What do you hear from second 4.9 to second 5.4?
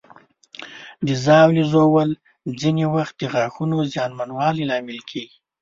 کېږي.